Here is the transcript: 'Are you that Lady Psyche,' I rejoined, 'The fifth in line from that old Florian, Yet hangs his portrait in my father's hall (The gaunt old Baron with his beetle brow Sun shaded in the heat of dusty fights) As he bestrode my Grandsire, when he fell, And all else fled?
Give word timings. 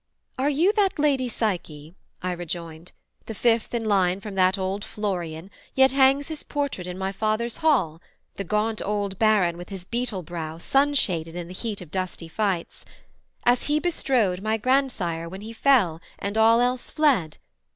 'Are 0.39 0.49
you 0.49 0.73
that 0.73 0.97
Lady 0.97 1.27
Psyche,' 1.27 1.93
I 2.23 2.31
rejoined, 2.31 2.91
'The 3.27 3.35
fifth 3.35 3.71
in 3.75 3.85
line 3.85 4.19
from 4.19 4.33
that 4.33 4.57
old 4.57 4.83
Florian, 4.83 5.51
Yet 5.75 5.91
hangs 5.91 6.27
his 6.27 6.41
portrait 6.41 6.87
in 6.87 6.97
my 6.97 7.11
father's 7.11 7.57
hall 7.57 8.01
(The 8.33 8.43
gaunt 8.43 8.81
old 8.83 9.19
Baron 9.19 9.57
with 9.59 9.69
his 9.69 9.85
beetle 9.85 10.23
brow 10.23 10.57
Sun 10.57 10.95
shaded 10.95 11.35
in 11.35 11.47
the 11.49 11.53
heat 11.53 11.81
of 11.81 11.91
dusty 11.91 12.27
fights) 12.27 12.83
As 13.43 13.65
he 13.65 13.79
bestrode 13.79 14.41
my 14.41 14.57
Grandsire, 14.57 15.29
when 15.29 15.41
he 15.41 15.53
fell, 15.53 16.01
And 16.17 16.35
all 16.35 16.59
else 16.61 16.89
fled? 16.89 17.37